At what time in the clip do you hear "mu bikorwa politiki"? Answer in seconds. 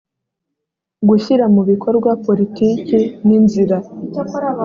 1.53-2.97